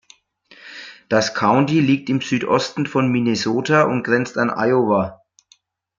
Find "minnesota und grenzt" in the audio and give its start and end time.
3.11-4.35